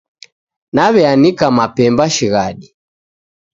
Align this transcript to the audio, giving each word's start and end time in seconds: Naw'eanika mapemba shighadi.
Naw'eanika 0.75 1.47
mapemba 1.57 2.05
shighadi. 2.15 2.67